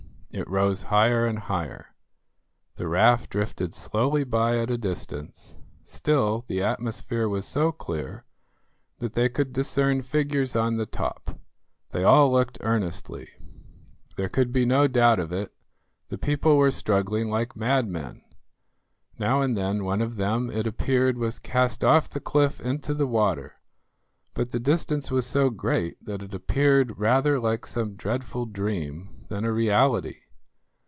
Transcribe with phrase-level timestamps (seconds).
[0.33, 1.87] It rose higher and higher.
[2.75, 8.23] The raft drifted slowly by at a distance; still the atmosphere was so clear
[8.99, 11.37] that they could discern figures on the top.
[11.89, 13.27] They all looked earnestly.
[14.15, 15.51] There could be no doubt of it;
[16.07, 18.23] the people were struggling like madmen.
[19.19, 23.05] Now and then one of them, it appeared, was cast off the cliff into the
[23.05, 23.55] water,
[24.33, 29.43] but the distance was so great that it appeared rather like some dreadful dream than
[29.45, 30.19] a reality.